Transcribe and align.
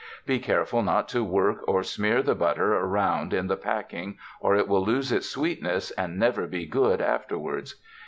Be 0.25 0.39
careful 0.39 0.81
not 0.81 1.07
to 1.09 1.23
work 1.23 1.59
or 1.67 1.83
smear 1.83 2.23
the 2.23 2.33
butter 2.33 2.73
around 2.75 3.33
in 3.35 3.45
the 3.45 3.55
packing 3.55 4.17
or 4.39 4.55
it 4.55 4.67
will 4.67 4.83
lose 4.83 5.11
its 5.11 5.29
sweetness 5.29 5.91
and 5.91 6.17
never 6.17 6.47
be 6.47 6.65
good 6.65 7.01
afterwards. 7.01 7.75